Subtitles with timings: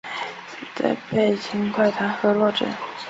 [0.73, 2.65] 再被秦桧弹劾落职。